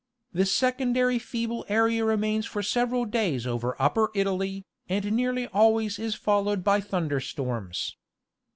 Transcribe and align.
This 0.33 0.51
secondary 0.51 1.19
feeble 1.19 1.63
area 1.69 2.03
remains 2.03 2.47
for 2.47 2.63
several 2.63 3.05
days 3.05 3.45
over 3.45 3.75
upper 3.79 4.09
Italy, 4.15 4.65
and 4.89 5.11
nearly 5.11 5.45
always 5.49 5.99
is 5.99 6.15
followed 6.15 6.63
by 6.63 6.81
thunder 6.81 7.19
storms. 7.19 7.95